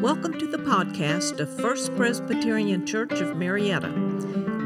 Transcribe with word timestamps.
Welcome 0.00 0.38
to 0.38 0.46
the 0.46 0.58
podcast 0.58 1.38
of 1.40 1.48
First 1.60 1.94
Presbyterian 1.96 2.84
Church 2.84 3.20
of 3.20 3.36
Marietta, 3.36 3.88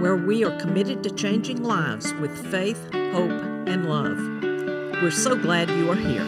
where 0.00 0.16
we 0.16 0.42
are 0.42 0.58
committed 0.58 1.04
to 1.04 1.10
changing 1.10 1.62
lives 1.62 2.12
with 2.14 2.51
faith, 2.51 2.82
hope, 2.93 3.30
and 3.69 3.88
love. 3.88 4.17
We're 5.03 5.11
so 5.11 5.37
glad 5.37 5.71
you 5.71 5.91
are 5.91 5.95
here. 5.95 6.27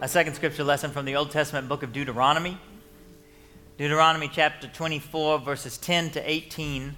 A 0.00 0.08
second 0.08 0.34
scripture 0.34 0.64
lesson 0.64 0.90
from 0.90 1.04
the 1.04 1.14
Old 1.14 1.30
Testament 1.30 1.68
book 1.68 1.82
of 1.82 1.92
Deuteronomy. 1.92 2.58
Deuteronomy 3.78 4.28
chapter 4.28 4.66
24, 4.66 5.38
verses 5.38 5.78
10 5.78 6.10
to 6.10 6.30
18. 6.30 6.94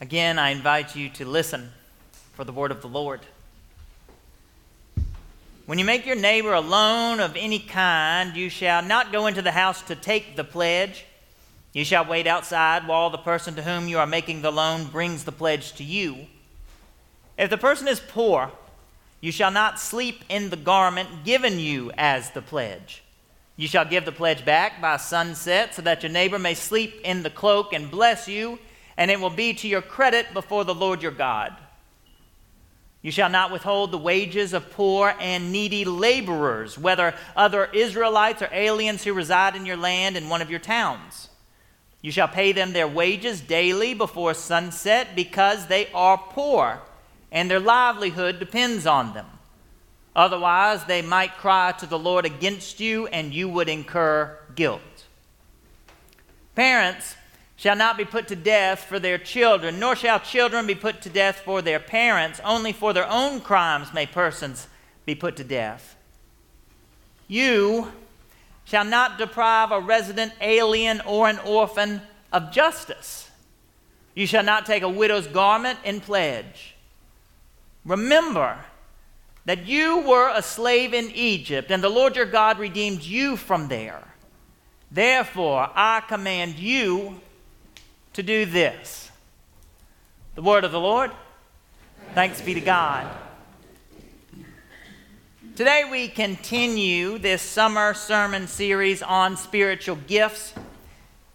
Again, 0.00 0.38
I 0.38 0.50
invite 0.50 0.96
you 0.96 1.10
to 1.10 1.24
listen 1.24 1.70
for 2.32 2.44
the 2.44 2.52
word 2.52 2.70
of 2.70 2.80
the 2.80 2.88
Lord. 2.88 3.20
When 5.66 5.80
you 5.80 5.84
make 5.84 6.06
your 6.06 6.14
neighbor 6.14 6.52
a 6.52 6.60
loan 6.60 7.18
of 7.18 7.34
any 7.34 7.58
kind, 7.58 8.36
you 8.36 8.48
shall 8.48 8.82
not 8.82 9.10
go 9.10 9.26
into 9.26 9.42
the 9.42 9.50
house 9.50 9.82
to 9.82 9.96
take 9.96 10.36
the 10.36 10.44
pledge. 10.44 11.04
You 11.72 11.84
shall 11.84 12.04
wait 12.04 12.28
outside 12.28 12.86
while 12.86 13.10
the 13.10 13.18
person 13.18 13.56
to 13.56 13.62
whom 13.62 13.88
you 13.88 13.98
are 13.98 14.06
making 14.06 14.42
the 14.42 14.52
loan 14.52 14.84
brings 14.84 15.24
the 15.24 15.32
pledge 15.32 15.72
to 15.72 15.82
you. 15.82 16.28
If 17.36 17.50
the 17.50 17.58
person 17.58 17.88
is 17.88 17.98
poor, 17.98 18.52
you 19.20 19.32
shall 19.32 19.50
not 19.50 19.80
sleep 19.80 20.22
in 20.28 20.50
the 20.50 20.56
garment 20.56 21.24
given 21.24 21.58
you 21.58 21.90
as 21.98 22.30
the 22.30 22.42
pledge. 22.42 23.02
You 23.56 23.66
shall 23.66 23.84
give 23.84 24.04
the 24.04 24.12
pledge 24.12 24.44
back 24.44 24.80
by 24.80 24.98
sunset, 24.98 25.74
so 25.74 25.82
that 25.82 26.04
your 26.04 26.12
neighbor 26.12 26.38
may 26.38 26.54
sleep 26.54 27.00
in 27.02 27.24
the 27.24 27.30
cloak 27.30 27.72
and 27.72 27.90
bless 27.90 28.28
you, 28.28 28.60
and 28.96 29.10
it 29.10 29.20
will 29.20 29.30
be 29.30 29.52
to 29.54 29.66
your 29.66 29.82
credit 29.82 30.32
before 30.32 30.64
the 30.64 30.74
Lord 30.74 31.02
your 31.02 31.10
God. 31.10 31.56
You 33.06 33.12
shall 33.12 33.28
not 33.28 33.52
withhold 33.52 33.92
the 33.92 33.98
wages 33.98 34.52
of 34.52 34.72
poor 34.72 35.14
and 35.20 35.52
needy 35.52 35.84
laborers, 35.84 36.76
whether 36.76 37.14
other 37.36 37.66
Israelites 37.66 38.42
or 38.42 38.48
aliens 38.50 39.04
who 39.04 39.12
reside 39.12 39.54
in 39.54 39.64
your 39.64 39.76
land 39.76 40.16
in 40.16 40.28
one 40.28 40.42
of 40.42 40.50
your 40.50 40.58
towns. 40.58 41.28
You 42.02 42.10
shall 42.10 42.26
pay 42.26 42.50
them 42.50 42.72
their 42.72 42.88
wages 42.88 43.40
daily 43.40 43.94
before 43.94 44.34
sunset 44.34 45.14
because 45.14 45.68
they 45.68 45.86
are 45.92 46.18
poor 46.18 46.80
and 47.30 47.48
their 47.48 47.60
livelihood 47.60 48.40
depends 48.40 48.88
on 48.88 49.14
them. 49.14 49.26
Otherwise, 50.16 50.86
they 50.86 51.00
might 51.00 51.36
cry 51.36 51.70
to 51.78 51.86
the 51.86 52.00
Lord 52.00 52.26
against 52.26 52.80
you 52.80 53.06
and 53.06 53.32
you 53.32 53.48
would 53.48 53.68
incur 53.68 54.36
guilt. 54.56 55.04
Parents, 56.56 57.14
shall 57.56 57.74
not 57.76 57.96
be 57.96 58.04
put 58.04 58.28
to 58.28 58.36
death 58.36 58.84
for 58.84 58.98
their 58.98 59.18
children, 59.18 59.80
nor 59.80 59.96
shall 59.96 60.20
children 60.20 60.66
be 60.66 60.74
put 60.74 61.00
to 61.02 61.08
death 61.08 61.40
for 61.44 61.62
their 61.62 61.80
parents. 61.80 62.40
Only 62.44 62.72
for 62.72 62.92
their 62.92 63.08
own 63.10 63.40
crimes 63.40 63.94
may 63.94 64.06
persons 64.06 64.68
be 65.06 65.14
put 65.14 65.36
to 65.36 65.44
death. 65.44 65.96
You 67.28 67.92
shall 68.64 68.84
not 68.84 69.16
deprive 69.16 69.72
a 69.72 69.80
resident 69.80 70.32
alien 70.40 71.00
or 71.06 71.28
an 71.28 71.38
orphan 71.38 72.02
of 72.32 72.52
justice. 72.52 73.30
You 74.14 74.26
shall 74.26 74.44
not 74.44 74.66
take 74.66 74.82
a 74.82 74.88
widow's 74.88 75.26
garment 75.26 75.78
in 75.84 76.00
pledge. 76.00 76.74
Remember 77.84 78.58
that 79.46 79.66
you 79.66 79.98
were 80.00 80.30
a 80.34 80.42
slave 80.42 80.92
in 80.92 81.10
Egypt, 81.12 81.70
and 81.70 81.82
the 81.82 81.88
Lord 81.88 82.16
your 82.16 82.26
God 82.26 82.58
redeemed 82.58 83.02
you 83.02 83.36
from 83.36 83.68
there. 83.68 84.02
Therefore, 84.90 85.70
I 85.74 86.02
command 86.06 86.58
you 86.58 87.20
to 88.16 88.22
do 88.22 88.46
this. 88.46 89.10
The 90.36 90.40
word 90.40 90.64
of 90.64 90.72
the 90.72 90.80
Lord. 90.80 91.10
Thanks 92.14 92.40
be 92.40 92.54
to 92.54 92.62
God. 92.62 93.06
Today 95.54 95.82
we 95.90 96.08
continue 96.08 97.18
this 97.18 97.42
summer 97.42 97.92
sermon 97.92 98.46
series 98.46 99.02
on 99.02 99.36
spiritual 99.36 99.96
gifts. 100.06 100.54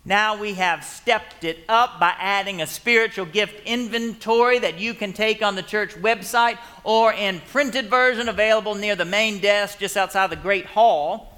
Now 0.05 0.35
we 0.35 0.55
have 0.55 0.83
stepped 0.83 1.43
it 1.43 1.59
up 1.69 1.99
by 1.99 2.15
adding 2.17 2.63
a 2.63 2.67
spiritual 2.67 3.27
gift 3.27 3.61
inventory 3.67 4.57
that 4.57 4.79
you 4.79 4.95
can 4.95 5.13
take 5.13 5.43
on 5.43 5.53
the 5.53 5.61
church 5.61 5.93
website 5.93 6.57
or 6.83 7.13
in 7.13 7.41
printed 7.51 7.91
version 7.91 8.27
available 8.27 8.73
near 8.73 8.95
the 8.95 9.05
main 9.05 9.39
desk 9.39 9.77
just 9.77 9.95
outside 9.95 10.31
the 10.31 10.35
Great 10.35 10.65
Hall. 10.65 11.30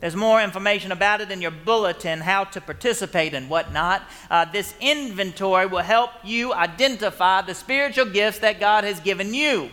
There's 0.00 0.16
more 0.16 0.42
information 0.42 0.92
about 0.92 1.20
it 1.20 1.30
in 1.30 1.42
your 1.42 1.50
bulletin, 1.50 2.20
how 2.20 2.44
to 2.44 2.60
participate 2.60 3.34
and 3.34 3.50
whatnot. 3.50 4.02
Uh, 4.30 4.46
this 4.46 4.74
inventory 4.80 5.66
will 5.66 5.78
help 5.78 6.10
you 6.24 6.54
identify 6.54 7.42
the 7.42 7.54
spiritual 7.54 8.06
gifts 8.06 8.38
that 8.38 8.60
God 8.60 8.84
has 8.84 8.98
given 9.00 9.34
you. 9.34 9.70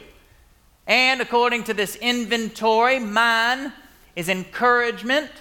And 0.86 1.22
according 1.22 1.64
to 1.66 1.74
this 1.74 1.96
inventory, 1.96 3.00
mine 3.00 3.72
is 4.18 4.28
encouragement. 4.28 5.32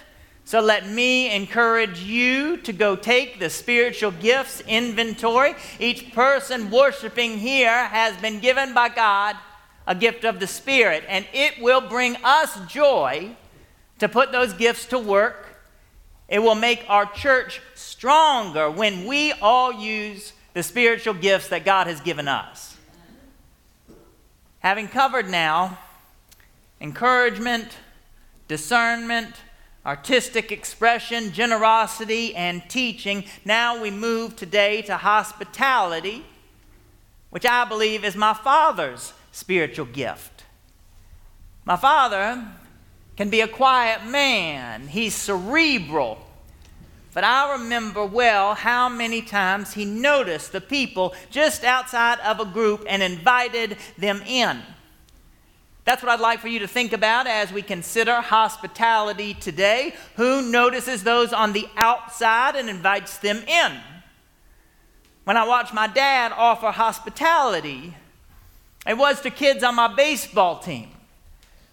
So 0.45 0.61
let 0.61 0.87
me 0.87 1.35
encourage 1.35 1.99
you 1.99 2.55
to 2.57 2.71
go 2.71 2.95
take 2.95 3.39
the 3.39 3.49
spiritual 3.49 4.11
gifts 4.11 4.61
inventory. 4.61 5.55
Each 5.79 6.13
person 6.13 6.71
worshiping 6.71 7.37
here 7.37 7.87
has 7.87 8.15
been 8.21 8.39
given 8.39 8.73
by 8.73 8.87
God 8.87 9.35
a 9.85 9.95
gift 9.95 10.23
of 10.23 10.39
the 10.39 10.47
Spirit, 10.47 11.03
and 11.07 11.25
it 11.33 11.61
will 11.61 11.81
bring 11.81 12.15
us 12.23 12.57
joy 12.67 13.35
to 13.99 14.09
put 14.09 14.31
those 14.31 14.53
gifts 14.53 14.85
to 14.87 14.99
work. 14.99 15.47
It 16.27 16.39
will 16.39 16.55
make 16.55 16.85
our 16.89 17.05
church 17.05 17.61
stronger 17.75 18.69
when 18.69 19.05
we 19.05 19.31
all 19.33 19.71
use 19.71 20.33
the 20.53 20.63
spiritual 20.63 21.13
gifts 21.13 21.49
that 21.49 21.65
God 21.65 21.87
has 21.87 22.01
given 22.01 22.27
us. 22.27 22.75
Having 24.59 24.89
covered 24.89 25.29
now 25.29 25.77
encouragement, 26.81 27.77
discernment, 28.47 29.33
artistic 29.85 30.51
expression, 30.51 31.31
generosity, 31.31 32.35
and 32.35 32.61
teaching, 32.69 33.23
now 33.45 33.81
we 33.81 33.89
move 33.89 34.35
today 34.35 34.81
to 34.83 34.97
hospitality, 34.97 36.25
which 37.29 37.45
I 37.45 37.65
believe 37.65 38.03
is 38.03 38.15
my 38.15 38.33
father's 38.33 39.13
spiritual 39.31 39.85
gift. 39.85 40.43
My 41.63 41.77
father 41.77 42.45
can 43.17 43.29
be 43.29 43.41
a 43.41 43.47
quiet 43.47 44.05
man, 44.05 44.87
he's 44.87 45.15
cerebral. 45.15 46.19
But 47.13 47.23
I 47.23 47.53
remember 47.53 48.05
well 48.05 48.53
how 48.53 48.87
many 48.89 49.23
times 49.23 49.73
he 49.73 49.85
noticed 49.85 50.51
the 50.51 50.61
people 50.61 51.15
just 51.31 51.63
outside 51.63 52.19
of 52.19 52.39
a 52.39 52.45
group 52.45 52.85
and 52.87 53.01
invited 53.01 53.77
them 53.97 54.21
in. 54.27 54.61
That's 55.83 56.03
what 56.03 56.11
I'd 56.11 56.19
like 56.19 56.41
for 56.41 56.47
you 56.47 56.59
to 56.59 56.67
think 56.67 56.93
about 56.93 57.25
as 57.25 57.51
we 57.51 57.63
consider 57.63 58.21
hospitality 58.21 59.33
today. 59.33 59.95
Who 60.17 60.43
notices 60.43 61.03
those 61.03 61.33
on 61.33 61.53
the 61.53 61.67
outside 61.75 62.55
and 62.55 62.69
invites 62.69 63.17
them 63.17 63.37
in? 63.47 63.79
When 65.23 65.37
I 65.37 65.47
watched 65.47 65.73
my 65.73 65.87
dad 65.87 66.33
offer 66.35 66.69
hospitality, 66.69 67.95
it 68.85 68.97
was 68.97 69.21
to 69.21 69.31
kids 69.31 69.63
on 69.63 69.75
my 69.75 69.87
baseball 69.87 70.59
team 70.59 70.89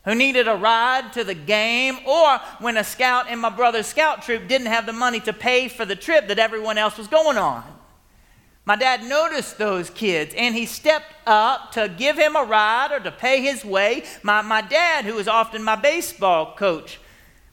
who 0.05 0.15
needed 0.15 0.49
a 0.49 0.55
ride 0.55 1.13
to 1.15 1.25
the 1.25 1.35
game, 1.35 1.99
or 2.07 2.39
when 2.59 2.77
a 2.77 2.85
scout 2.85 3.31
in 3.31 3.39
my 3.39 3.51
brother's 3.51 3.87
scout 3.87 4.23
troop 4.23 4.47
didn't 4.49 4.67
have 4.67 4.87
the 4.87 4.93
money 4.93 5.21
to 5.21 5.33
pay 5.33 5.69
for 5.69 5.85
the 5.85 5.97
trip 5.97 6.29
that 6.29 6.39
everyone 6.39 6.79
else 6.79 6.99
was 6.99 7.09
going 7.09 7.39
on. 7.39 7.65
My 8.67 8.77
dad 8.77 9.05
noticed 9.05 9.59
those 9.59 9.91
kids 9.91 10.35
and 10.37 10.55
he 10.55 10.65
stepped 10.65 11.13
up 11.27 11.73
to 11.73 11.89
give 11.89 12.17
him 12.17 12.35
a 12.35 12.45
ride 12.45 12.93
or 12.93 13.01
to 13.01 13.11
pay 13.11 13.43
his 13.43 13.63
way. 13.65 14.05
My, 14.23 14.41
my 14.41 14.63
dad, 14.63 15.05
who 15.05 15.15
was 15.15 15.29
often 15.29 15.63
my 15.63 15.77
baseball 15.77 16.55
coach, 16.57 16.99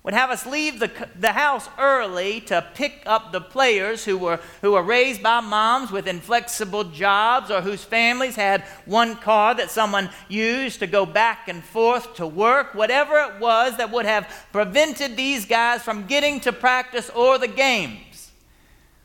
would 0.03 0.13
have 0.15 0.31
us 0.31 0.47
leave 0.47 0.79
the, 0.79 0.91
the 1.19 1.31
house 1.31 1.69
early 1.77 2.41
to 2.41 2.65
pick 2.73 3.03
up 3.05 3.31
the 3.31 3.41
players 3.41 4.03
who 4.03 4.17
were, 4.17 4.39
who 4.61 4.71
were 4.71 4.81
raised 4.81 5.21
by 5.21 5.39
moms 5.41 5.91
with 5.91 6.07
inflexible 6.07 6.85
jobs 6.85 7.51
or 7.51 7.61
whose 7.61 7.83
families 7.83 8.35
had 8.35 8.61
one 8.85 9.15
car 9.15 9.53
that 9.53 9.69
someone 9.69 10.09
used 10.27 10.79
to 10.79 10.87
go 10.87 11.05
back 11.05 11.47
and 11.47 11.63
forth 11.63 12.15
to 12.15 12.25
work, 12.25 12.73
whatever 12.73 13.15
it 13.19 13.39
was 13.39 13.77
that 13.77 13.91
would 13.91 14.05
have 14.05 14.27
prevented 14.51 15.15
these 15.15 15.45
guys 15.45 15.83
from 15.83 16.07
getting 16.07 16.39
to 16.39 16.51
practice 16.51 17.11
or 17.11 17.37
the 17.37 17.47
games. 17.47 18.31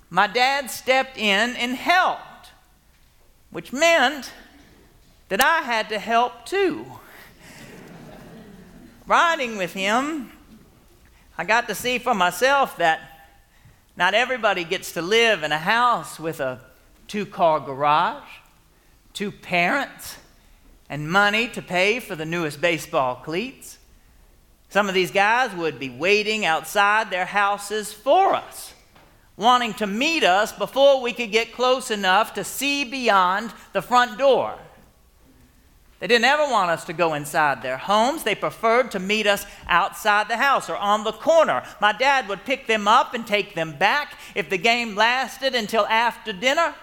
My 0.08 0.26
dad 0.26 0.70
stepped 0.70 1.19
in 1.19 1.56
and 1.56 1.76
helped, 1.76 2.52
which 3.50 3.70
meant 3.70 4.32
that 5.28 5.43
I 5.43 5.58
had 5.60 5.90
to 5.90 5.98
help 5.98 6.46
too. 6.46 6.87
Riding 9.06 9.58
with 9.58 9.75
him 9.75 10.32
I 11.38 11.44
got 11.44 11.68
to 11.68 11.74
see 11.74 11.98
for 11.98 12.14
myself 12.14 12.78
that 12.78 13.00
not 13.96 14.14
everybody 14.14 14.64
gets 14.64 14.92
to 14.92 15.02
live 15.02 15.42
in 15.42 15.52
a 15.52 15.58
house 15.58 16.18
with 16.18 16.40
a 16.40 16.60
two 17.08 17.26
car 17.26 17.60
garage, 17.60 18.28
two 19.12 19.30
parents, 19.30 20.16
and 20.88 21.10
money 21.10 21.48
to 21.48 21.60
pay 21.60 22.00
for 22.00 22.14
the 22.16 22.24
newest 22.24 22.60
baseball 22.60 23.16
cleats. 23.16 23.78
Some 24.70 24.88
of 24.88 24.94
these 24.94 25.10
guys 25.10 25.54
would 25.54 25.78
be 25.78 25.90
waiting 25.90 26.46
outside 26.46 27.10
their 27.10 27.26
houses 27.26 27.92
for 27.92 28.34
us, 28.34 28.72
wanting 29.36 29.74
to 29.74 29.86
meet 29.86 30.24
us 30.24 30.52
before 30.52 31.02
we 31.02 31.12
could 31.12 31.32
get 31.32 31.52
close 31.52 31.90
enough 31.90 32.34
to 32.34 32.44
see 32.44 32.84
beyond 32.84 33.52
the 33.74 33.82
front 33.82 34.18
door. 34.18 34.58
They 35.98 36.06
didn't 36.06 36.26
ever 36.26 36.44
want 36.44 36.70
us 36.70 36.84
to 36.84 36.93
go 36.93 37.14
inside 37.14 37.62
their 37.62 37.78
homes. 37.78 38.22
They 38.22 38.34
preferred 38.34 38.90
to 38.90 38.98
meet 38.98 39.26
us 39.26 39.46
outside 39.66 40.28
the 40.28 40.37
house 40.37 40.69
or 40.69 40.76
on 40.76 41.04
the 41.04 41.12
corner. 41.12 41.62
My 41.81 41.93
dad 41.93 42.28
would 42.28 42.44
pick 42.44 42.66
them 42.66 42.87
up 42.87 43.14
and 43.14 43.26
take 43.26 43.54
them 43.54 43.72
back. 43.78 44.19
If 44.34 44.50
the 44.50 44.58
game 44.58 44.94
lasted 44.94 45.54
until 45.54 45.87
after 45.87 46.34
dinner, 46.34 46.75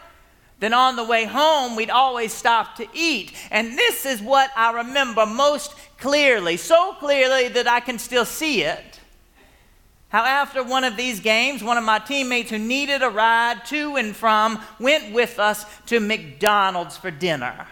then 0.59 0.73
on 0.73 0.95
the 0.95 1.03
way 1.03 1.25
home, 1.25 1.75
we'd 1.75 1.91
always 1.91 2.33
stop 2.33 2.75
to 2.77 2.87
eat. 2.93 3.33
And 3.51 3.77
this 3.77 4.05
is 4.05 4.21
what 4.21 4.49
I 4.55 4.71
remember 4.71 5.25
most 5.25 5.75
clearly, 5.99 6.57
so 6.57 6.93
clearly 6.93 7.49
that 7.49 7.67
I 7.67 7.81
can 7.81 7.99
still 7.99 8.25
see 8.25 8.63
it. 8.63 8.99
How, 10.09 10.23
after 10.23 10.63
one 10.63 10.83
of 10.83 10.95
these 10.95 11.19
games, 11.19 11.63
one 11.63 11.77
of 11.77 11.83
my 11.83 11.99
teammates 11.99 12.49
who 12.49 12.59
needed 12.59 13.03
a 13.03 13.09
ride 13.09 13.65
to 13.65 13.95
and 13.95 14.15
from 14.15 14.59
went 14.79 15.13
with 15.13 15.37
us 15.37 15.65
to 15.87 15.99
McDonald's 15.99 16.97
for 16.97 17.11
dinner. 17.11 17.67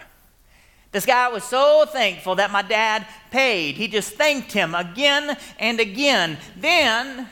This 0.92 1.06
guy 1.06 1.28
was 1.28 1.42
so 1.42 1.86
thankful 1.86 2.34
that 2.36 2.50
my 2.50 2.62
dad 2.62 3.06
paid. 3.30 3.76
He 3.76 3.88
just 3.88 4.12
thanked 4.12 4.52
him 4.52 4.74
again 4.74 5.36
and 5.58 5.80
again. 5.80 6.36
Then 6.56 7.28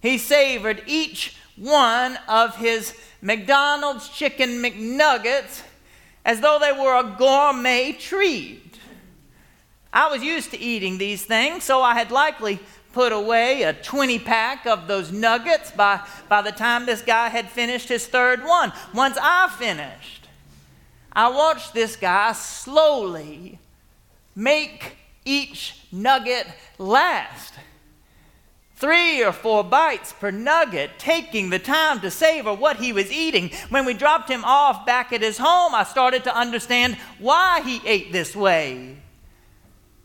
he 0.00 0.16
savored 0.16 0.82
each 0.86 1.36
one 1.56 2.18
of 2.28 2.56
his 2.56 2.98
McDonald's 3.20 4.08
chicken 4.08 4.62
McNuggets 4.62 5.62
as 6.24 6.40
though 6.40 6.58
they 6.58 6.72
were 6.72 6.96
a 6.96 7.14
gourmet 7.18 7.92
treat. 7.92 8.78
I 9.92 10.10
was 10.10 10.22
used 10.22 10.50
to 10.52 10.58
eating 10.58 10.98
these 10.98 11.24
things, 11.24 11.64
so 11.64 11.82
I 11.82 11.94
had 11.94 12.10
likely 12.10 12.58
put 12.92 13.12
away 13.12 13.62
a 13.62 13.72
20 13.72 14.18
pack 14.20 14.66
of 14.66 14.86
those 14.86 15.12
nuggets 15.12 15.70
by, 15.72 16.00
by 16.28 16.42
the 16.42 16.52
time 16.52 16.86
this 16.86 17.02
guy 17.02 17.28
had 17.28 17.50
finished 17.50 17.88
his 17.88 18.06
third 18.06 18.44
one. 18.44 18.72
Once 18.94 19.18
I 19.20 19.48
finished, 19.58 20.17
I 21.18 21.26
watched 21.30 21.74
this 21.74 21.96
guy 21.96 22.30
slowly 22.30 23.58
make 24.36 24.94
each 25.24 25.74
nugget 25.90 26.46
last. 26.78 27.54
Three 28.76 29.24
or 29.24 29.32
four 29.32 29.64
bites 29.64 30.12
per 30.12 30.30
nugget, 30.30 30.92
taking 30.96 31.50
the 31.50 31.58
time 31.58 31.98
to 32.02 32.10
savor 32.12 32.54
what 32.54 32.76
he 32.76 32.92
was 32.92 33.10
eating. 33.10 33.50
When 33.68 33.84
we 33.84 33.94
dropped 33.94 34.30
him 34.30 34.44
off 34.44 34.86
back 34.86 35.12
at 35.12 35.20
his 35.20 35.38
home, 35.38 35.74
I 35.74 35.82
started 35.82 36.22
to 36.22 36.36
understand 36.36 36.96
why 37.18 37.62
he 37.62 37.80
ate 37.84 38.12
this 38.12 38.36
way. 38.36 38.98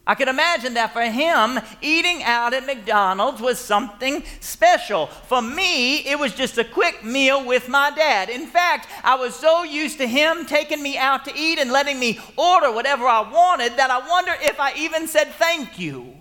I 0.06 0.16
could 0.16 0.28
imagine 0.28 0.74
that 0.74 0.92
for 0.92 1.02
him, 1.02 1.62
eating 1.82 2.24
out 2.24 2.54
at 2.54 2.66
McDonald's 2.66 3.42
was 3.42 3.58
something 3.58 4.22
special. 4.42 5.08
For 5.08 5.42
me, 5.42 6.00
it 6.00 6.20
was 6.20 6.34
just 6.34 6.58
a 6.58 6.66
quick 6.66 7.06
meal 7.06 7.46
with 7.46 7.70
my 7.70 7.90
dad. 7.92 8.30
In 8.30 8.46
fact, 8.48 8.90
I 9.02 9.16
was 9.16 9.34
so 9.34 9.64
used 9.64 10.00
to 10.00 10.08
him 10.08 10.46
taking 10.46 10.84
me 10.84 10.98
out 10.98 11.24
to 11.26 11.32
eat 11.34 11.58
and 11.58 11.72
letting 11.72 12.00
me 12.00 12.20
order 12.36 12.70
whatever 12.70 13.06
I 13.08 13.22
wanted 13.22 13.78
that 13.78 13.92
I 13.92 14.06
wonder 14.06 14.34
if 14.42 14.60
I 14.60 14.74
even 14.76 15.08
said 15.08 15.30
thank 15.36 15.80
you. 15.80 16.14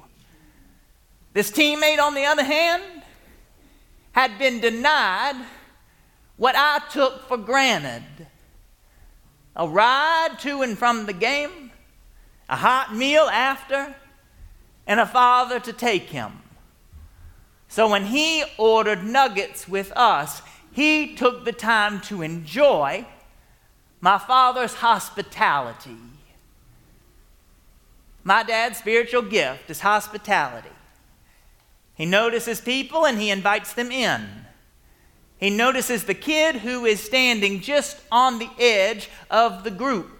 This 1.32 1.50
teammate, 1.50 1.98
on 1.98 2.14
the 2.14 2.26
other 2.26 2.44
hand, 2.44 2.84
had 4.12 4.38
been 4.38 4.60
denied 4.60 5.44
what 6.36 6.54
I 6.56 6.82
took 6.92 7.26
for 7.26 7.36
granted 7.36 8.04
a 9.56 9.68
ride 9.68 10.38
to 10.38 10.62
and 10.62 10.78
from 10.78 11.06
the 11.06 11.12
game 11.12 11.71
a 12.52 12.56
hot 12.56 12.94
meal 12.94 13.30
after, 13.32 13.94
and 14.86 15.00
a 15.00 15.06
father 15.06 15.58
to 15.58 15.72
take 15.72 16.10
him. 16.10 16.42
So 17.66 17.88
when 17.88 18.04
he 18.04 18.44
ordered 18.58 19.02
nuggets 19.02 19.66
with 19.66 19.90
us, 19.96 20.42
he 20.70 21.14
took 21.14 21.46
the 21.46 21.52
time 21.52 22.02
to 22.02 22.20
enjoy 22.20 23.06
my 24.02 24.18
father's 24.18 24.74
hospitality. 24.74 25.96
My 28.22 28.42
dad's 28.42 28.78
spiritual 28.80 29.22
gift 29.22 29.70
is 29.70 29.80
hospitality. 29.80 30.68
He 31.94 32.04
notices 32.04 32.60
people 32.60 33.06
and 33.06 33.18
he 33.18 33.30
invites 33.30 33.72
them 33.72 33.90
in. 33.90 34.28
He 35.38 35.48
notices 35.48 36.04
the 36.04 36.12
kid 36.12 36.56
who 36.56 36.84
is 36.84 37.02
standing 37.02 37.62
just 37.62 37.98
on 38.12 38.38
the 38.38 38.50
edge 38.58 39.08
of 39.30 39.64
the 39.64 39.70
group. 39.70 40.18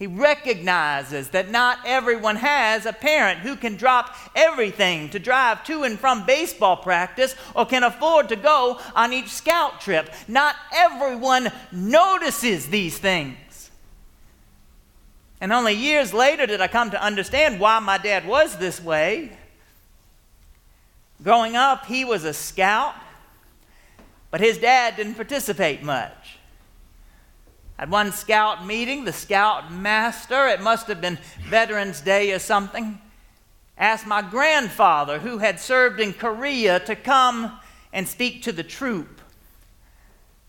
He 0.00 0.06
recognizes 0.06 1.28
that 1.28 1.50
not 1.50 1.80
everyone 1.84 2.36
has 2.36 2.86
a 2.86 2.92
parent 2.92 3.40
who 3.40 3.54
can 3.54 3.76
drop 3.76 4.16
everything 4.34 5.10
to 5.10 5.18
drive 5.18 5.62
to 5.64 5.82
and 5.82 5.98
from 6.00 6.24
baseball 6.24 6.78
practice 6.78 7.36
or 7.54 7.66
can 7.66 7.82
afford 7.82 8.30
to 8.30 8.36
go 8.36 8.80
on 8.96 9.12
each 9.12 9.28
scout 9.28 9.82
trip. 9.82 10.10
Not 10.26 10.56
everyone 10.74 11.52
notices 11.70 12.68
these 12.68 12.96
things. 12.96 13.70
And 15.38 15.52
only 15.52 15.74
years 15.74 16.14
later 16.14 16.46
did 16.46 16.62
I 16.62 16.68
come 16.68 16.90
to 16.92 17.04
understand 17.04 17.60
why 17.60 17.78
my 17.78 17.98
dad 17.98 18.26
was 18.26 18.56
this 18.56 18.82
way. 18.82 19.36
Growing 21.22 21.56
up, 21.56 21.84
he 21.84 22.06
was 22.06 22.24
a 22.24 22.32
scout, 22.32 22.94
but 24.30 24.40
his 24.40 24.56
dad 24.56 24.96
didn't 24.96 25.16
participate 25.16 25.82
much. 25.82 26.39
At 27.80 27.88
one 27.88 28.12
scout 28.12 28.66
meeting, 28.66 29.06
the 29.06 29.12
scout 29.12 29.72
master, 29.72 30.46
it 30.48 30.60
must 30.60 30.86
have 30.88 31.00
been 31.00 31.16
Veterans 31.48 32.02
Day 32.02 32.30
or 32.30 32.38
something, 32.38 33.00
asked 33.78 34.06
my 34.06 34.20
grandfather, 34.20 35.20
who 35.20 35.38
had 35.38 35.58
served 35.58 35.98
in 35.98 36.12
Korea, 36.12 36.78
to 36.80 36.94
come 36.94 37.58
and 37.90 38.06
speak 38.06 38.42
to 38.42 38.52
the 38.52 38.62
troop. 38.62 39.22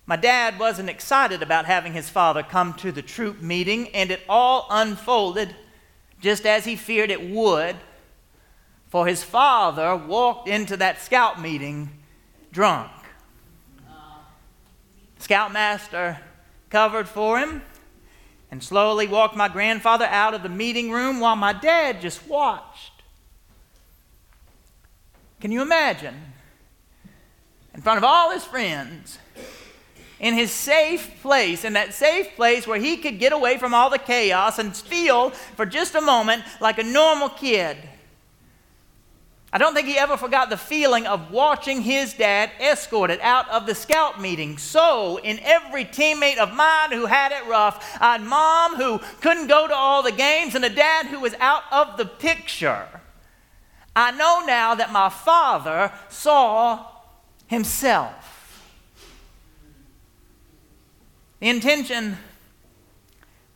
My 0.06 0.18
dad 0.18 0.60
wasn't 0.60 0.90
excited 0.90 1.42
about 1.42 1.64
having 1.64 1.94
his 1.94 2.10
father 2.10 2.44
come 2.44 2.74
to 2.74 2.92
the 2.92 3.02
troop 3.02 3.42
meeting, 3.42 3.88
and 3.96 4.12
it 4.12 4.24
all 4.28 4.68
unfolded 4.70 5.56
just 6.20 6.46
as 6.46 6.66
he 6.66 6.76
feared 6.76 7.10
it 7.10 7.30
would, 7.30 7.78
for 8.90 9.08
his 9.08 9.24
father 9.24 9.96
walked 9.96 10.50
into 10.50 10.76
that 10.76 11.02
scout 11.02 11.40
meeting 11.40 11.92
drunk. 12.52 12.92
Scoutmaster 15.18 16.20
covered 16.72 17.08
for 17.08 17.38
him 17.38 17.62
and 18.50 18.64
slowly 18.64 19.08
walked 19.08 19.36
my 19.36 19.48
grandfather 19.48 20.06
out 20.06 20.34
of 20.34 20.44
the 20.44 20.50
meeting 20.50 20.92
room 20.92 21.20
while 21.20 21.36
my 21.36 21.54
dad 21.54 22.02
just 22.02 22.28
watched. 22.28 22.92
Can 25.40 25.52
you 25.52 25.62
imagine? 25.62 26.16
In 27.74 27.82
front 27.82 27.98
of 27.98 28.04
all 28.04 28.32
his 28.32 28.44
friends, 28.44 29.18
in 30.20 30.34
his 30.34 30.52
safe 30.52 31.22
place, 31.22 31.64
in 31.66 31.74
that 31.74 31.94
safe 31.94 32.36
place 32.36 32.68
where 32.68 32.80
he 32.80 32.98
could 32.98 33.18
get 33.18 33.34
away 33.34 33.58
from 33.58 33.74
all 33.74 33.90
the 33.90 33.98
chaos 33.98 34.60
and 34.60 34.76
feel 34.76 35.32
for 35.32 35.66
just 35.66 35.96
a 35.96 36.02
moment 36.02 36.44
like 36.60 36.78
a 36.78 36.84
normal 36.84 37.30
kid. 37.30 37.78
I 39.54 39.58
don't 39.58 39.74
think 39.74 39.88
he 39.88 39.98
ever 39.98 40.16
forgot 40.16 40.50
the 40.50 40.56
feeling 40.56 41.06
of 41.06 41.30
watching 41.30 41.82
his 41.82 42.14
dad 42.14 42.52
escorted 42.62 43.20
out 43.22 43.50
of 43.50 43.66
the 43.66 43.76
scout 43.76 44.22
meeting. 44.22 44.58
So, 44.58 45.18
in 45.18 45.40
every 45.40 45.84
teammate 45.84 46.38
of 46.38 46.54
mine 46.54 46.94
who 46.94 47.06
had 47.06 47.34
it 47.34 47.46
rough, 47.48 47.98
I 48.00 48.14
had 48.14 48.22
mom 48.22 48.78
who 48.78 49.00
couldn't 49.20 49.48
go 49.48 49.68
to 49.68 49.76
all 49.76 50.04
the 50.04 50.14
games 50.14 50.56
and 50.56 50.64
a 50.64 50.70
dad 50.70 51.08
who 51.08 51.20
was 51.20 51.34
out 51.40 51.64
of 51.70 51.98
the 51.98 52.06
picture. 52.06 52.88
I 53.94 54.12
know 54.12 54.44
now 54.46 54.74
that 54.76 54.94
my 54.94 55.10
father 55.10 55.92
saw 56.08 56.86
himself. 57.48 58.64
The 61.42 61.50
intention 61.50 62.18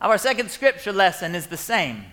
of 0.01 0.11
our 0.11 0.17
second 0.17 0.51
scripture 0.51 0.91
lesson 0.91 1.35
is 1.35 1.47
the 1.47 1.55
same. 1.55 2.03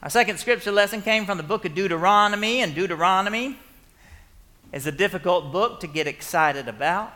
Our 0.00 0.10
second 0.10 0.38
scripture 0.38 0.70
lesson 0.70 1.02
came 1.02 1.26
from 1.26 1.38
the 1.38 1.42
book 1.42 1.64
of 1.64 1.74
Deuteronomy, 1.74 2.62
and 2.62 2.72
Deuteronomy 2.72 3.58
is 4.72 4.86
a 4.86 4.92
difficult 4.92 5.50
book 5.50 5.80
to 5.80 5.88
get 5.88 6.06
excited 6.06 6.68
about. 6.68 7.12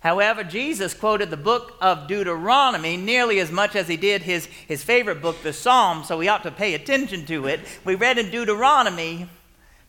However, 0.00 0.42
Jesus 0.42 0.94
quoted 0.94 1.28
the 1.28 1.36
book 1.36 1.76
of 1.82 2.08
Deuteronomy 2.08 2.96
nearly 2.96 3.40
as 3.40 3.52
much 3.52 3.76
as 3.76 3.88
he 3.88 3.98
did 3.98 4.22
his, 4.22 4.46
his 4.46 4.82
favorite 4.82 5.20
book, 5.20 5.42
the 5.42 5.52
Psalms, 5.52 6.08
so 6.08 6.16
we 6.16 6.28
ought 6.28 6.44
to 6.44 6.50
pay 6.50 6.72
attention 6.72 7.26
to 7.26 7.46
it. 7.46 7.60
We 7.84 7.94
read 7.94 8.16
in 8.16 8.30
Deuteronomy 8.30 9.28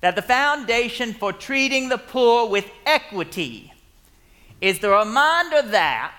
that 0.01 0.17
the 0.17 0.22
foundation 0.22 1.13
for 1.13 1.31
treating 1.31 1.88
the 1.88 1.98
poor 1.98 2.50
with 2.50 2.69
equity 2.86 3.72
is 4.60 4.79
the 4.79 4.89
reminder 4.89 5.62
that 5.62 6.18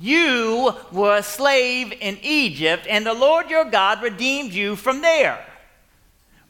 you 0.00 0.74
were 0.92 1.16
a 1.16 1.22
slave 1.22 1.92
in 2.00 2.18
Egypt, 2.22 2.86
and 2.88 3.04
the 3.04 3.14
Lord 3.14 3.50
your 3.50 3.64
God 3.64 4.02
redeemed 4.02 4.52
you 4.52 4.76
from 4.76 5.00
there. 5.00 5.44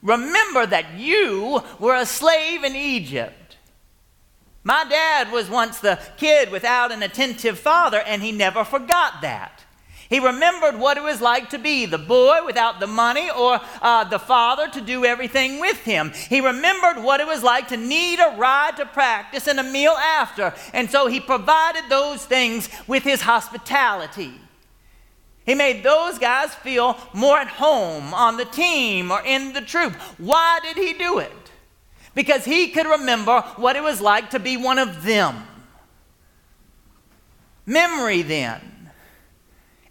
Remember 0.01 0.65
that 0.65 0.93
you 0.97 1.61
were 1.79 1.95
a 1.95 2.05
slave 2.05 2.63
in 2.63 2.75
Egypt. 2.75 3.57
My 4.63 4.85
dad 4.87 5.31
was 5.31 5.49
once 5.49 5.79
the 5.79 5.99
kid 6.17 6.51
without 6.51 6.91
an 6.91 7.01
attentive 7.01 7.57
father, 7.57 7.99
and 7.99 8.21
he 8.21 8.31
never 8.31 8.63
forgot 8.63 9.21
that. 9.21 9.58
He 10.09 10.19
remembered 10.19 10.79
what 10.79 10.97
it 10.97 11.03
was 11.03 11.21
like 11.21 11.51
to 11.51 11.59
be 11.59 11.85
the 11.85 11.99
boy 11.99 12.39
without 12.43 12.79
the 12.79 12.87
money 12.87 13.29
or 13.29 13.61
uh, 13.79 14.03
the 14.05 14.17
father 14.17 14.67
to 14.69 14.81
do 14.81 15.05
everything 15.05 15.59
with 15.59 15.77
him. 15.81 16.11
He 16.29 16.41
remembered 16.41 17.03
what 17.03 17.19
it 17.19 17.27
was 17.27 17.43
like 17.43 17.67
to 17.67 17.77
need 17.77 18.19
a 18.19 18.35
ride 18.35 18.75
to 18.77 18.87
practice 18.87 19.47
and 19.47 19.59
a 19.59 19.63
meal 19.63 19.91
after. 19.91 20.55
And 20.73 20.89
so 20.89 21.05
he 21.05 21.19
provided 21.19 21.83
those 21.89 22.25
things 22.25 22.69
with 22.87 23.03
his 23.03 23.21
hospitality. 23.21 24.33
He 25.45 25.53
made 25.53 25.83
those 25.83 26.17
guys 26.17 26.55
feel 26.55 26.97
more 27.13 27.37
at 27.37 27.47
home 27.47 28.11
on 28.13 28.37
the 28.37 28.45
team 28.45 29.11
or 29.11 29.21
in 29.23 29.53
the 29.53 29.61
troop. 29.61 29.93
Why 30.17 30.59
did 30.63 30.77
he 30.77 30.93
do 30.93 31.19
it? 31.19 31.31
Because 32.15 32.45
he 32.45 32.69
could 32.69 32.87
remember 32.87 33.41
what 33.57 33.75
it 33.75 33.83
was 33.83 34.01
like 34.01 34.31
to 34.31 34.39
be 34.39 34.57
one 34.57 34.79
of 34.79 35.03
them. 35.03 35.43
Memory, 37.67 38.23
then, 38.23 38.78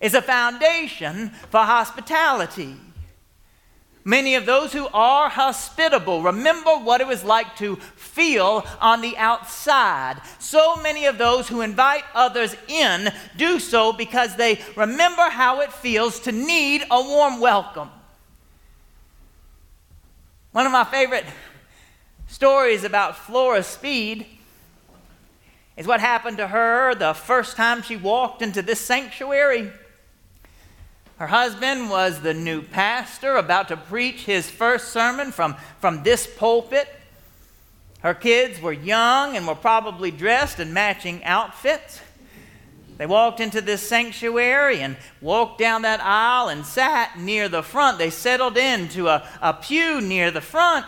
is 0.00 0.14
a 0.14 0.22
foundation 0.22 1.30
for 1.50 1.60
hospitality. 1.60 2.76
Many 4.04 4.36
of 4.36 4.46
those 4.46 4.72
who 4.72 4.88
are 4.94 5.28
hospitable 5.28 6.22
remember 6.22 6.70
what 6.70 7.02
it 7.02 7.06
was 7.06 7.24
like 7.24 7.56
to 7.56 7.76
feel 7.76 8.64
on 8.80 9.02
the 9.02 9.16
outside. 9.18 10.20
So 10.38 10.76
many 10.76 11.04
of 11.04 11.18
those 11.18 11.48
who 11.48 11.60
invite 11.60 12.04
others 12.14 12.56
in 12.68 13.12
do 13.36 13.58
so 13.58 13.92
because 13.92 14.36
they 14.36 14.60
remember 14.76 15.28
how 15.28 15.60
it 15.60 15.72
feels 15.72 16.20
to 16.20 16.32
need 16.32 16.84
a 16.90 17.02
warm 17.02 17.38
welcome. 17.38 17.90
One 20.52 20.64
of 20.64 20.72
my 20.72 20.84
favorite 20.84 21.26
stories 22.28 22.84
about 22.84 23.14
Flora 23.16 23.62
Speed 23.62 24.24
is 25.76 25.86
what 25.86 26.00
happened 26.00 26.38
to 26.38 26.48
her 26.48 26.94
the 26.94 27.12
first 27.12 27.56
time 27.56 27.82
she 27.82 27.96
walked 27.96 28.40
into 28.40 28.62
this 28.62 28.80
sanctuary. 28.80 29.70
Her 31.18 31.26
husband 31.26 31.90
was 31.90 32.20
the 32.20 32.32
new 32.32 32.62
pastor 32.62 33.36
about 33.36 33.68
to 33.68 33.76
preach 33.76 34.24
his 34.24 34.48
first 34.48 34.88
sermon 34.92 35.32
from, 35.32 35.56
from 35.80 36.04
this 36.04 36.28
pulpit. 36.28 36.88
Her 38.00 38.14
kids 38.14 38.60
were 38.60 38.72
young 38.72 39.36
and 39.36 39.44
were 39.44 39.56
probably 39.56 40.12
dressed 40.12 40.60
in 40.60 40.72
matching 40.72 41.24
outfits. 41.24 42.00
They 42.98 43.06
walked 43.06 43.40
into 43.40 43.60
this 43.60 43.88
sanctuary 43.88 44.80
and 44.80 44.96
walked 45.20 45.58
down 45.58 45.82
that 45.82 46.00
aisle 46.00 46.48
and 46.48 46.64
sat 46.64 47.18
near 47.18 47.48
the 47.48 47.64
front. 47.64 47.98
They 47.98 48.10
settled 48.10 48.56
into 48.56 49.08
a, 49.08 49.26
a 49.42 49.54
pew 49.54 50.00
near 50.00 50.30
the 50.30 50.40
front. 50.40 50.86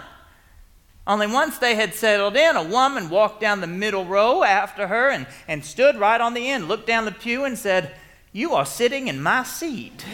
Only 1.09 1.27
once 1.27 1.59
they 1.59 1.75
had 1.75 1.93
settled 1.93 2.37
in, 2.37 2.55
a 2.55 2.63
woman 2.63 3.11
walked 3.11 3.41
down 3.41 3.61
the 3.61 3.67
middle 3.67 4.05
row 4.05 4.45
after 4.45 4.87
her 4.87 5.11
and, 5.11 5.27
and 5.49 5.65
stood 5.65 5.97
right 5.97 6.21
on 6.21 6.35
the 6.35 6.49
end, 6.49 6.69
looked 6.69 6.87
down 6.87 7.05
the 7.05 7.11
pew, 7.11 7.45
and 7.45 7.59
said, 7.59 7.93
you 8.33 8.55
are 8.55 8.67
sitting 8.67 9.09
in 9.09 9.21
my 9.21 9.43
seat. 9.43 10.05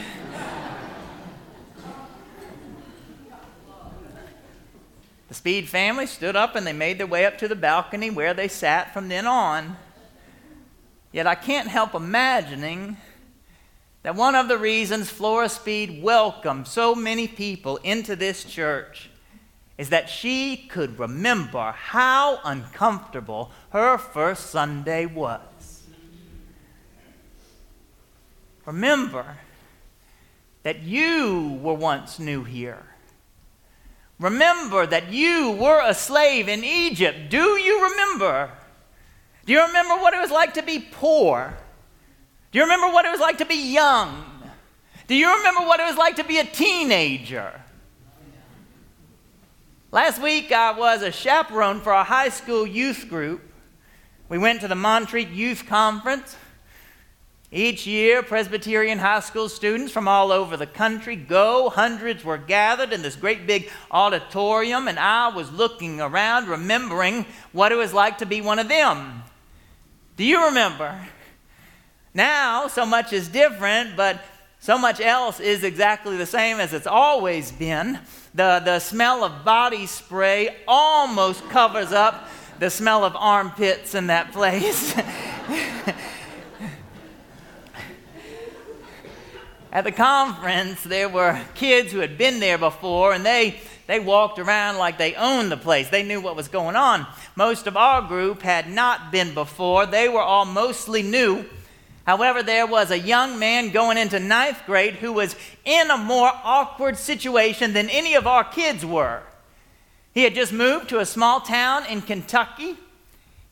the 5.29 5.35
Speed 5.35 5.69
family 5.69 6.07
stood 6.07 6.37
up 6.37 6.55
and 6.55 6.67
they 6.67 6.73
made 6.73 6.99
their 6.99 7.07
way 7.07 7.27
up 7.27 7.37
to 7.39 7.49
the 7.49 7.57
balcony 7.57 8.11
where 8.11 8.33
they 8.33 8.49
sat 8.49 8.95
from 8.95 9.09
then 9.09 9.27
on. 9.27 9.77
Yet 11.13 11.27
I 11.27 11.35
can't 11.35 11.69
help 11.69 11.95
imagining 11.95 12.97
that 14.03 14.15
one 14.15 14.35
of 14.35 14.49
the 14.49 14.57
reasons 14.57 15.11
Flora 15.11 15.49
Speed 15.49 16.03
welcomed 16.03 16.69
so 16.69 16.95
many 16.95 17.29
people 17.29 17.77
into 17.79 18.17
this 18.17 18.45
church 18.45 19.11
is 19.77 19.91
that 19.91 20.09
she 20.09 20.57
could 20.57 20.99
remember 20.99 21.73
how 21.73 22.41
uncomfortable 22.45 23.51
her 23.71 23.99
first 23.99 24.47
Sunday 24.47 25.05
was. 25.05 25.41
Remember 28.67 29.25
that 30.65 30.81
you 30.81 31.59
were 31.63 31.75
once 31.75 32.19
new 32.19 32.43
here. 32.43 32.85
Remember 34.19 34.87
that 34.87 35.13
you 35.13 35.53
were 35.53 35.81
a 35.85 35.95
slave 35.95 36.49
in 36.49 36.65
Egypt. 36.65 37.31
Do 37.31 37.57
you 37.59 37.85
remember? 37.91 38.51
Do 39.45 39.53
you 39.53 39.65
remember 39.65 39.95
what 39.95 40.15
it 40.15 40.21
was 40.21 40.31
like 40.31 40.55
to 40.55 40.63
be 40.63 40.85
poor? 40.91 41.57
Do 42.51 42.59
you 42.59 42.65
remember 42.65 42.89
what 42.89 43.05
it 43.05 43.11
was 43.11 43.21
like 43.21 43.39
to 43.39 43.45
be 43.45 43.73
young? 43.73 44.25
Do 45.07 45.15
you 45.15 45.37
remember 45.37 45.61
what 45.61 45.79
it 45.79 45.85
was 45.85 45.97
like 45.97 46.17
to 46.17 46.25
be 46.25 46.39
a 46.39 46.45
teenager? 46.45 47.61
Last 49.93 50.21
week, 50.21 50.51
I 50.51 50.73
was 50.73 51.03
a 51.03 51.13
chaperone 51.13 51.81
for 51.81 51.93
a 51.93 52.03
high 52.03 52.31
school 52.31 52.67
youth 52.67 53.09
group. 53.09 53.43
We 54.29 54.39
went 54.39 54.61
to 54.63 54.69
the 54.69 54.75
Montreat 54.75 55.29
Youth 55.29 55.67
Conference. 55.67 56.37
Each 57.53 57.87
year, 57.87 58.25
Presbyterian 58.25 58.99
high 58.99 59.21
school 59.21 59.49
students 59.49 59.93
from 59.93 60.09
all 60.09 60.33
over 60.33 60.57
the 60.57 60.67
country 60.67 61.15
go. 61.15 61.71
Hundreds 61.71 62.25
were 62.25 62.39
gathered 62.39 62.93
in 62.93 63.03
this 63.03 63.15
great 63.15 63.47
big 63.47 63.71
auditorium, 63.91 64.89
and 64.89 64.99
I 64.99 65.29
was 65.29 65.53
looking 65.53 66.01
around, 66.01 66.49
remembering 66.49 67.25
what 67.53 67.71
it 67.71 67.77
was 67.77 67.95
like 67.95 68.19
to 68.19 68.27
be 68.27 68.41
one 68.41 68.59
of 68.59 68.69
them. 68.69 69.23
Do 70.17 70.25
you 70.25 70.47
remember? 70.47 70.99
Now, 72.15 72.67
so 72.67 72.85
much 72.85 73.13
is 73.13 73.29
different, 73.29 73.97
but 73.97 74.21
so 74.59 74.77
much 74.77 75.01
else 75.01 75.39
is 75.39 75.63
exactly 75.63 76.17
the 76.17 76.27
same 76.27 76.59
as 76.59 76.73
it's 76.73 76.87
always 76.87 77.53
been. 77.53 78.01
The, 78.35 78.61
the 78.65 78.81
smell 78.81 79.23
of 79.23 79.45
body 79.45 79.87
spray 79.87 80.57
almost 80.67 81.49
covers 81.51 81.93
up 81.93 82.29
the 82.59 82.71
smell 82.71 83.05
of 83.05 83.15
armpits 83.15 83.95
in 83.95 84.09
that 84.09 84.33
place. 84.33 84.99
At 89.73 89.85
the 89.85 89.93
conference, 89.93 90.83
there 90.85 91.09
were 91.09 91.41
kids 91.55 91.93
who 91.93 91.99
had 91.99 92.17
been 92.17 92.41
there 92.41 92.59
before, 92.59 93.13
and 93.13 93.27
they, 93.27 93.61
they 93.87 94.01
walked 94.01 94.39
around 94.39 94.79
like 94.79 94.97
they 94.97 95.15
owned 95.15 95.51
the 95.51 95.57
place. 95.57 95.89
They 95.89 96.03
knew 96.03 96.21
what 96.21 96.37
was 96.37 96.49
going 96.49 96.77
on. 96.77 97.07
Most 97.35 97.67
of 97.67 97.77
our 97.77 98.01
group 98.03 98.43
had 98.43 98.71
not 98.71 99.11
been 99.11 99.35
before, 99.35 99.87
they 99.87 100.09
were 100.09 100.23
all 100.23 100.45
mostly 100.45 101.03
new. 101.03 101.45
However, 102.07 102.43
there 102.43 102.67
was 102.67 102.93
a 102.93 102.99
young 102.99 103.39
man 103.41 103.71
going 103.71 103.99
into 103.99 104.21
ninth 104.21 104.63
grade 104.65 104.95
who 104.95 105.13
was 105.13 105.35
in 105.65 105.91
a 105.91 105.99
more 105.99 106.31
awkward 106.33 106.97
situation 106.97 107.73
than 107.73 107.91
any 107.91 108.15
of 108.15 108.29
our 108.29 108.45
kids 108.45 108.87
were. 108.87 109.23
He 110.15 110.23
had 110.23 110.35
just 110.35 110.53
moved 110.53 110.89
to 110.91 111.01
a 111.01 111.07
small 111.07 111.41
town 111.41 111.85
in 111.87 112.01
Kentucky. 112.01 112.77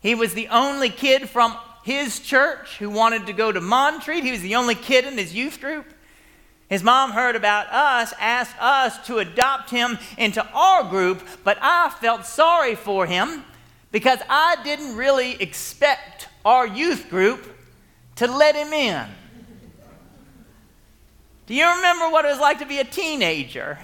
He 0.00 0.14
was 0.14 0.35
the 0.35 0.49
only 0.49 0.88
kid 0.88 1.28
from 1.28 1.56
his 1.83 2.21
church 2.21 2.78
who 2.78 2.88
wanted 2.88 3.26
to 3.26 3.33
go 3.33 3.50
to 3.50 3.61
Montreat. 3.61 4.23
He 4.23 4.30
was 4.30 4.40
the 4.40 4.54
only 4.54 4.76
kid 4.76 5.04
in 5.04 5.18
his 5.18 5.35
youth 5.35 5.61
group. 5.61 5.85
His 6.68 6.83
mom 6.83 7.12
heard 7.12 7.37
about 7.37 7.66
us, 7.71 8.14
asked 8.18 8.56
us 8.59 9.06
to 9.06 9.18
adopt 9.18 9.71
him 9.71 9.99
into 10.16 10.44
our 10.52 10.85
group, 10.85 11.23
but 11.44 11.59
I 11.61 11.90
felt 12.00 12.25
sorry 12.25 12.75
for 12.75 13.06
him 13.06 13.44
because 13.92 14.18
I 14.28 14.56
didn't 14.64 14.97
really 14.97 15.40
expect 15.40 16.28
our 16.44 16.66
youth 16.66 17.11
group 17.11 17.47
to 18.16 18.26
let 18.26 18.54
him 18.54 18.73
in. 18.73 19.06
Do 21.47 21.54
you 21.54 21.68
remember 21.68 22.09
what 22.09 22.25
it 22.25 22.28
was 22.28 22.40
like 22.40 22.59
to 22.61 22.66
be 22.66 22.78
a 22.78 22.85
teenager? 22.85 23.78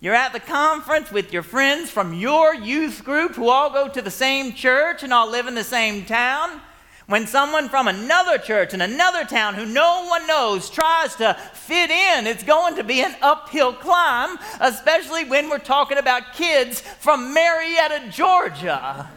You're 0.00 0.14
at 0.14 0.32
the 0.32 0.40
conference 0.40 1.10
with 1.10 1.32
your 1.32 1.42
friends 1.42 1.90
from 1.90 2.14
your 2.14 2.54
youth 2.54 3.04
group 3.04 3.34
who 3.34 3.50
all 3.50 3.70
go 3.70 3.88
to 3.88 4.00
the 4.00 4.10
same 4.10 4.52
church 4.52 5.02
and 5.02 5.12
all 5.12 5.28
live 5.28 5.46
in 5.46 5.54
the 5.54 5.64
same 5.64 6.04
town. 6.04 6.60
When 7.08 7.26
someone 7.26 7.70
from 7.70 7.88
another 7.88 8.36
church 8.36 8.74
in 8.74 8.82
another 8.82 9.24
town 9.24 9.54
who 9.54 9.64
no 9.64 10.04
one 10.08 10.26
knows 10.26 10.68
tries 10.68 11.16
to 11.16 11.32
fit 11.54 11.90
in, 11.90 12.26
it's 12.26 12.42
going 12.42 12.76
to 12.76 12.84
be 12.84 13.00
an 13.00 13.16
uphill 13.22 13.72
climb, 13.72 14.38
especially 14.60 15.24
when 15.24 15.48
we're 15.48 15.58
talking 15.58 15.96
about 15.96 16.34
kids 16.34 16.82
from 16.82 17.32
Marietta, 17.32 18.10
Georgia. 18.10 19.08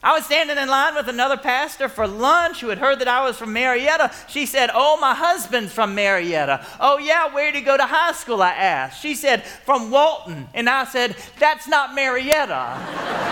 I 0.00 0.12
was 0.12 0.26
standing 0.26 0.56
in 0.56 0.68
line 0.68 0.94
with 0.94 1.08
another 1.08 1.36
pastor 1.36 1.88
for 1.88 2.06
lunch 2.06 2.60
who 2.60 2.68
had 2.68 2.78
heard 2.78 3.00
that 3.00 3.08
I 3.08 3.26
was 3.26 3.36
from 3.36 3.52
Marietta. 3.52 4.12
She 4.28 4.46
said, 4.46 4.70
Oh, 4.72 4.96
my 5.00 5.16
husband's 5.16 5.72
from 5.72 5.96
Marietta. 5.96 6.64
Oh, 6.78 6.98
yeah, 6.98 7.34
where 7.34 7.50
did 7.50 7.58
he 7.58 7.64
go 7.64 7.76
to 7.76 7.82
high 7.82 8.12
school? 8.12 8.40
I 8.42 8.52
asked. 8.52 9.02
She 9.02 9.16
said, 9.16 9.42
From 9.42 9.90
Walton. 9.90 10.46
And 10.54 10.70
I 10.70 10.84
said, 10.84 11.16
That's 11.40 11.66
not 11.66 11.96
Marietta. 11.96 13.26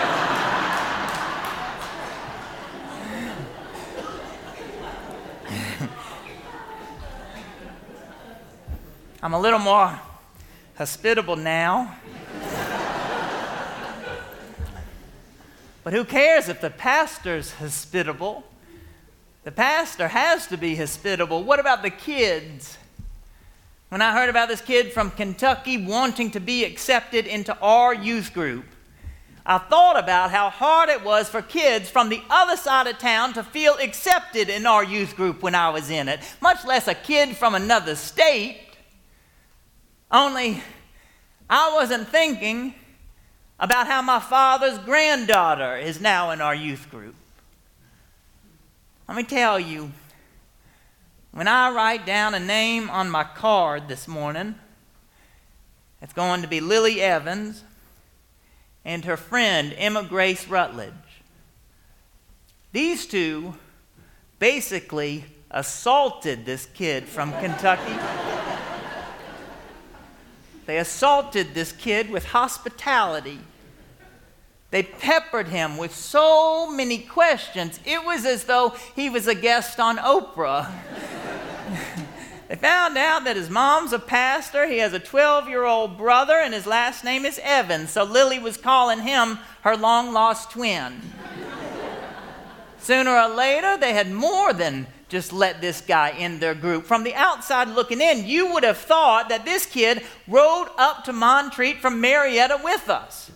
I'm 9.23 9.33
a 9.33 9.39
little 9.39 9.57
more 9.57 9.99
hospitable 10.77 11.37
now. 11.37 11.95
but 15.83 15.91
who 15.91 16.05
cares 16.05 16.49
if 16.49 16.61
the 16.61 16.69
pastor's 16.69 17.53
hospitable? 17.53 18.43
The 19.43 19.51
pastor 19.51 20.09
has 20.09 20.45
to 20.47 20.57
be 20.57 20.75
hospitable. 20.75 21.43
What 21.43 21.59
about 21.59 21.81
the 21.81 21.89
kids? 21.89 22.77
When 23.89 24.03
I 24.03 24.13
heard 24.13 24.29
about 24.29 24.49
this 24.49 24.61
kid 24.61 24.93
from 24.93 25.09
Kentucky 25.09 25.83
wanting 25.83 26.29
to 26.31 26.39
be 26.39 26.63
accepted 26.63 27.25
into 27.25 27.57
our 27.59 27.95
youth 27.95 28.35
group, 28.35 28.65
I 29.47 29.57
thought 29.57 29.97
about 29.97 30.29
how 30.29 30.51
hard 30.51 30.89
it 30.89 31.03
was 31.03 31.27
for 31.27 31.41
kids 31.41 31.89
from 31.89 32.09
the 32.09 32.21
other 32.29 32.57
side 32.57 32.85
of 32.85 32.99
town 32.99 33.33
to 33.33 33.43
feel 33.43 33.77
accepted 33.81 34.49
in 34.49 34.67
our 34.67 34.83
youth 34.83 35.15
group 35.15 35.41
when 35.41 35.55
I 35.55 35.69
was 35.69 35.89
in 35.89 36.07
it, 36.07 36.19
much 36.39 36.65
less 36.65 36.87
a 36.87 36.93
kid 36.93 37.35
from 37.35 37.55
another 37.55 37.95
state. 37.95 38.66
Only 40.11 40.61
I 41.49 41.73
wasn't 41.73 42.07
thinking 42.07 42.73
about 43.59 43.87
how 43.87 44.01
my 44.01 44.19
father's 44.19 44.77
granddaughter 44.79 45.75
is 45.77 45.99
now 45.99 46.31
in 46.31 46.41
our 46.41 46.55
youth 46.55 46.89
group. 46.89 47.15
Let 49.07 49.17
me 49.17 49.23
tell 49.23 49.59
you, 49.59 49.91
when 51.31 51.47
I 51.47 51.71
write 51.71 52.05
down 52.05 52.33
a 52.33 52.39
name 52.39 52.89
on 52.89 53.09
my 53.09 53.23
card 53.23 53.87
this 53.87 54.07
morning, 54.07 54.55
it's 56.01 56.13
going 56.13 56.41
to 56.41 56.47
be 56.47 56.59
Lily 56.59 57.01
Evans 57.01 57.63
and 58.85 59.03
her 59.05 59.17
friend 59.17 59.73
Emma 59.77 60.03
Grace 60.03 60.47
Rutledge. 60.47 60.93
These 62.71 63.07
two 63.07 63.55
basically 64.39 65.25
assaulted 65.51 66.45
this 66.45 66.65
kid 66.67 67.05
from 67.05 67.31
Kentucky. 67.33 67.97
They 70.67 70.77
assaulted 70.77 71.53
this 71.53 71.71
kid 71.71 72.09
with 72.09 72.25
hospitality. 72.25 73.39
They 74.69 74.83
peppered 74.83 75.47
him 75.47 75.77
with 75.77 75.95
so 75.95 76.69
many 76.69 76.97
questions. 76.97 77.79
It 77.85 78.03
was 78.03 78.25
as 78.25 78.43
though 78.43 78.75
he 78.93 79.09
was 79.09 79.27
a 79.27 79.33
guest 79.33 79.79
on 79.79 79.97
Oprah. 79.97 80.69
they 82.49 82.55
found 82.57 82.97
out 82.97 83.23
that 83.23 83.37
his 83.37 83.49
mom's 83.49 83.93
a 83.93 83.99
pastor. 83.99 84.67
He 84.67 84.79
has 84.79 84.91
a 84.91 84.99
12 84.99 85.47
year 85.47 85.63
old 85.63 85.97
brother, 85.97 86.35
and 86.35 86.53
his 86.53 86.67
last 86.67 87.05
name 87.05 87.25
is 87.25 87.39
Evans. 87.41 87.91
So 87.91 88.03
Lily 88.03 88.37
was 88.37 88.57
calling 88.57 88.99
him 88.99 89.39
her 89.61 89.77
long 89.77 90.11
lost 90.11 90.51
twin. 90.51 91.01
Sooner 92.77 93.17
or 93.17 93.29
later, 93.29 93.77
they 93.77 93.93
had 93.93 94.11
more 94.11 94.51
than 94.51 94.87
just 95.09 95.31
let 95.31 95.61
this 95.61 95.81
guy 95.81 96.09
in 96.11 96.39
their 96.39 96.53
group. 96.53 96.85
From 96.85 97.03
the 97.03 97.15
outside 97.15 97.69
looking 97.69 98.01
in, 98.01 98.25
you 98.25 98.53
would 98.53 98.63
have 98.63 98.77
thought 98.77 99.29
that 99.29 99.45
this 99.45 99.65
kid 99.65 100.03
rode 100.27 100.67
up 100.77 101.05
to 101.05 101.13
Montreat 101.13 101.77
from 101.77 102.01
Marietta 102.01 102.59
with 102.63 102.89
us. 102.89 103.31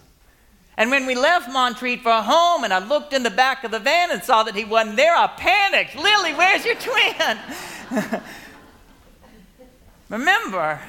And 0.77 0.89
when 0.89 1.05
we 1.05 1.15
left 1.15 1.51
Montreat 1.51 2.01
for 2.01 2.11
home 2.11 2.63
and 2.63 2.73
I 2.73 2.79
looked 2.79 3.13
in 3.13 3.23
the 3.23 3.29
back 3.29 3.63
of 3.63 3.71
the 3.71 3.79
van 3.79 4.11
and 4.11 4.23
saw 4.23 4.43
that 4.43 4.55
he 4.55 4.65
wasn't 4.65 4.95
there, 4.95 5.15
I 5.15 5.27
panicked. 5.27 5.95
Lily, 5.95 6.33
where's 6.33 6.65
your 6.65 6.75
twin? 6.75 7.37
remember, 10.09 10.79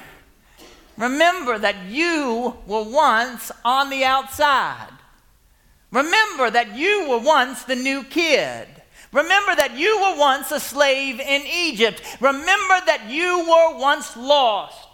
remember 0.97 1.59
that 1.59 1.85
you 1.87 2.55
were 2.65 2.83
once 2.83 3.51
on 3.63 3.89
the 3.89 4.03
outside. 4.03 4.89
Remember 5.91 6.49
that 6.49 6.75
you 6.75 7.07
were 7.09 7.19
once 7.19 7.63
the 7.63 7.75
new 7.75 8.03
kid. 8.03 8.67
Remember 9.13 9.55
that 9.55 9.77
you 9.77 9.95
were 10.01 10.17
once 10.17 10.51
a 10.51 10.59
slave 10.59 11.19
in 11.19 11.43
Egypt. 11.45 12.01
Remember 12.19 12.75
that 12.87 13.05
you 13.09 13.39
were 13.39 13.79
once 13.79 14.17
lost. 14.17 14.89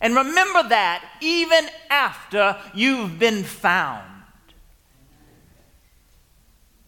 And 0.00 0.14
remember 0.14 0.68
that 0.68 1.04
even 1.20 1.68
after 1.90 2.56
you've 2.72 3.18
been 3.18 3.42
found. 3.42 4.06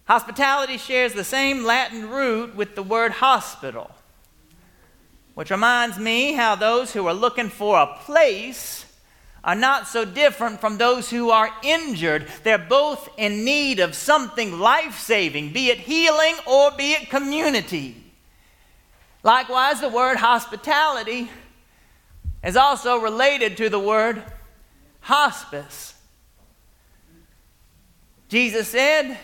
Hospitality 0.04 0.78
shares 0.78 1.12
the 1.12 1.24
same 1.24 1.64
Latin 1.64 2.08
root 2.08 2.54
with 2.54 2.74
the 2.74 2.82
word 2.82 3.12
hospital, 3.12 3.90
which 5.34 5.50
reminds 5.50 5.98
me 5.98 6.32
how 6.32 6.54
those 6.54 6.92
who 6.92 7.06
are 7.06 7.14
looking 7.14 7.48
for 7.48 7.80
a 7.80 7.98
place 7.98 8.81
are 9.44 9.54
not 9.54 9.88
so 9.88 10.04
different 10.04 10.60
from 10.60 10.78
those 10.78 11.10
who 11.10 11.30
are 11.30 11.50
injured. 11.62 12.28
They're 12.44 12.58
both 12.58 13.08
in 13.16 13.44
need 13.44 13.80
of 13.80 13.94
something 13.94 14.58
life 14.58 14.98
saving, 14.98 15.52
be 15.52 15.68
it 15.68 15.78
healing 15.78 16.34
or 16.46 16.70
be 16.70 16.92
it 16.92 17.10
community. 17.10 17.96
Likewise, 19.24 19.80
the 19.80 19.88
word 19.88 20.16
hospitality 20.16 21.30
is 22.42 22.56
also 22.56 22.98
related 22.98 23.56
to 23.56 23.68
the 23.68 23.78
word 23.78 24.22
hospice. 25.00 25.94
Jesus 28.28 28.68
said, 28.68 29.18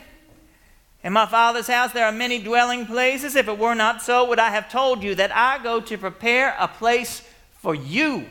In 1.02 1.12
my 1.12 1.26
Father's 1.26 1.66
house 1.66 1.92
there 1.92 2.06
are 2.06 2.12
many 2.12 2.40
dwelling 2.40 2.87
places. 2.87 3.37
If 3.37 3.48
it 3.48 3.58
were 3.58 3.75
not 3.75 4.02
so, 4.02 4.28
would 4.28 4.38
I 4.38 4.50
have 4.50 4.68
told 4.68 5.02
you 5.02 5.14
that 5.14 5.34
I 5.34 5.62
go 5.62 5.80
to 5.80 5.98
prepare 5.98 6.56
a 6.58 6.68
place 6.68 7.22
for 7.52 7.75
you? 7.75 8.26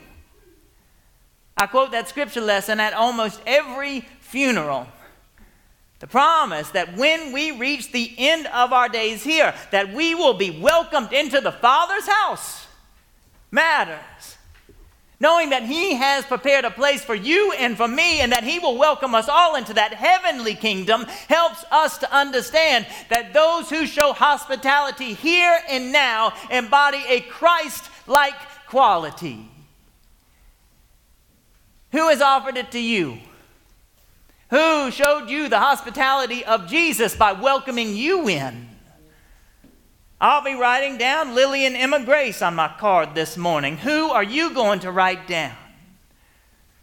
I 1.58 1.66
quote 1.66 1.92
that 1.92 2.08
scripture 2.08 2.42
lesson 2.42 2.80
at 2.80 2.94
almost 2.94 3.42
every 3.48 4.02
funeral. 4.20 4.88
The 6.00 6.08
promise 6.08 6.70
that 6.72 6.96
when 6.96 7.32
we 7.32 7.52
reach 7.52 7.92
the 7.92 8.14
end 8.18 8.46
of 8.48 8.72
our 8.72 8.88
days 8.88 9.24
here, 9.24 9.56
that 9.72 9.92
we 9.94 10.14
will 10.14 10.36
be 10.36 10.52
welcomed 10.52 11.12
into 11.12 11.42
the 11.42 11.52
Father's 11.52 12.08
house 12.08 12.68
matters. 13.50 14.38
Knowing 15.20 15.50
that 15.50 15.64
He 15.64 15.96
has 15.96 16.24
prepared 16.26 16.64
a 16.64 16.70
place 16.70 17.04
for 17.04 17.16
you 17.16 17.52
and 17.54 17.76
for 17.76 17.88
me, 17.88 18.20
and 18.20 18.32
that 18.32 18.44
He 18.44 18.60
will 18.60 18.78
welcome 18.78 19.16
us 19.16 19.28
all 19.28 19.56
into 19.56 19.74
that 19.74 19.96
heavenly 19.96 20.54
kingdom, 20.54 21.06
helps 21.28 21.66
us 21.72 21.98
to 21.98 22.16
understand 22.16 22.86
that 23.10 23.34
those 23.34 23.68
who 23.68 23.88
show 23.88 24.14
hospitality 24.14 25.16
here 25.16 25.60
and 25.68 25.92
now 25.92 26.32
embody 26.52 27.04
a 27.08 27.22
Christ 27.22 27.90
like 28.06 28.36
quality. 28.68 29.50
Who 31.92 32.10
has 32.10 32.22
offered 32.22 32.58
it 32.58 32.72
to 32.72 32.80
you? 32.80 33.20
Who 34.50 34.92
showed 34.92 35.30
you 35.30 35.50
the 35.50 35.60
hospitality 35.60 36.44
of 36.46 36.68
Jesus 36.68 37.16
by 37.16 37.34
welcoming 37.34 37.96
you 37.96 38.28
in? 38.28 38.70
I'll 40.20 40.44
be 40.44 40.56
writing 40.56 40.98
down 40.98 41.36
Lily 41.36 41.66
and 41.66 41.76
Emma 41.76 42.04
Grace 42.04 42.42
on 42.42 42.56
my 42.56 42.74
card 42.80 43.14
this 43.14 43.38
morning. 43.38 43.78
Who 43.78 44.10
are 44.10 44.24
you 44.24 44.54
going 44.54 44.80
to 44.80 44.92
write 44.92 45.28
down? 45.28 45.56